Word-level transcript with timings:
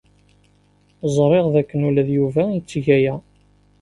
Ẓriɣ 1.15 1.45
dakken 1.53 1.87
ula 1.87 2.03
d 2.07 2.09
Yuba 2.17 2.43
yetteg 2.55 2.85
aya. 2.95 3.13